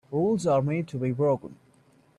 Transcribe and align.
Rules 0.11 0.47
are 0.47 0.63
made 0.63 0.87
to 0.87 0.97
be 0.97 1.11
broken. 1.11 1.57